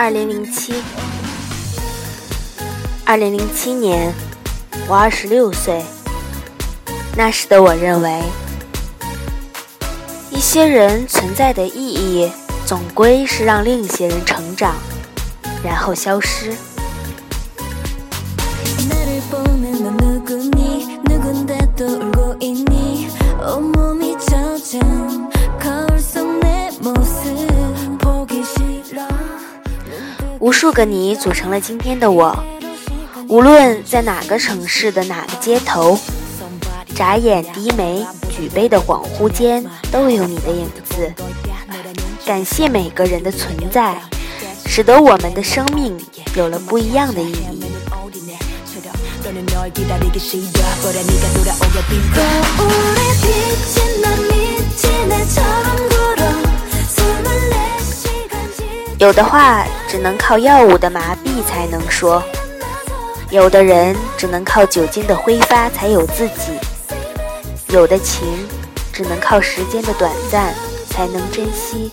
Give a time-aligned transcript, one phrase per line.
[0.00, 0.72] 二零零七，
[3.04, 4.14] 二零零七年，
[4.86, 5.82] 我二十六岁。
[7.16, 8.22] 那时的我认为，
[10.30, 12.30] 一些人存在的意义，
[12.64, 14.76] 总归是让另一些人成长，
[15.62, 16.52] 然后消失。
[30.40, 32.34] 无数个你组成了今天的我，
[33.28, 35.98] 无论在哪个城市的哪个街头，
[36.94, 41.12] 眨眼、低眉、举杯的恍惚间，都有你的影子。
[42.24, 44.00] 感谢每个人的存在，
[44.70, 45.98] 使得我们的生命
[46.36, 47.64] 有了不一样的意义。
[58.98, 62.22] 有的话只能靠药物的麻痹才能说，
[63.30, 66.52] 有的人只能靠酒精的挥发才有自己，
[67.68, 68.46] 有的情
[68.92, 70.54] 只能靠时间的短暂
[70.90, 71.90] 才能珍惜。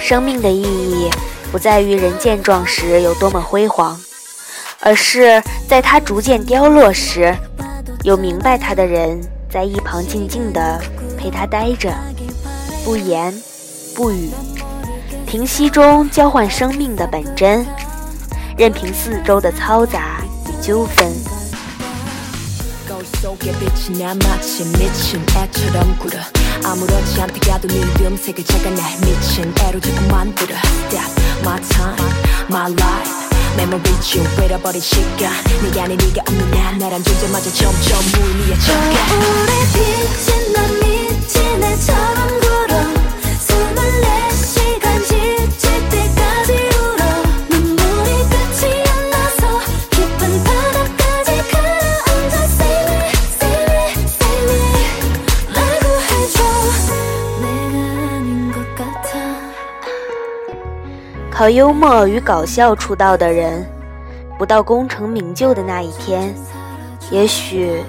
[0.00, 1.10] 生命的意义
[1.52, 3.98] 不在于人健壮时有多么辉煌。
[4.80, 7.36] 而是在他逐渐凋落时，
[8.04, 10.80] 有明白他的人在一旁静静地
[11.18, 11.92] 陪他待着，
[12.84, 13.34] 不言
[13.94, 14.30] 不语，
[15.26, 17.66] 平息中交换生命的本真，
[18.58, 21.12] 任凭四周的嘈杂与纠纷。
[61.38, 63.64] 靠幽默与搞笑出道的人。
[64.36, 66.34] 不到功成名就的那一天，
[67.12, 67.80] 也许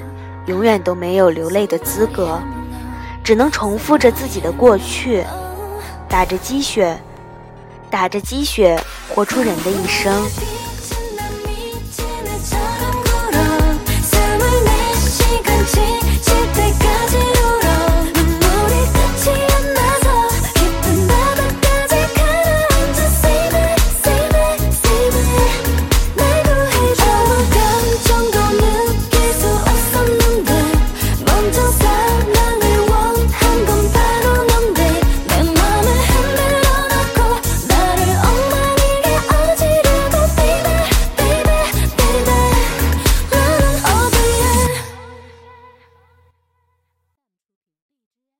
[0.46, 2.40] 永远都没有流泪的资格，
[3.24, 5.24] 只能重复着自己的过去，
[6.08, 6.96] 打着鸡血，
[7.90, 8.80] 打着鸡血，
[9.16, 10.14] 活出人的一生。